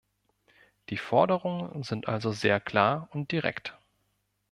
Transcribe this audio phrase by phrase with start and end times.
[0.89, 3.77] Die Forderungen sind also sehr klar und direkt.